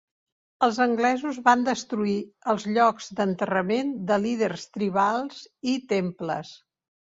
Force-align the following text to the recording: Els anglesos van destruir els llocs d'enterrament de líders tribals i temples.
Els 0.67 0.77
anglesos 0.85 1.37
van 1.47 1.65
destruir 1.67 2.15
els 2.55 2.65
llocs 2.79 3.11
d'enterrament 3.21 3.93
de 4.13 4.19
líders 4.25 4.67
tribals 4.81 5.47
i 5.75 5.79
temples. 5.97 6.59